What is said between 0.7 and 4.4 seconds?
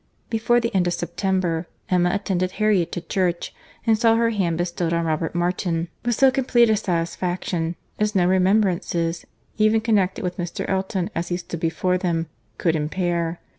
end of September, Emma attended Harriet to church, and saw her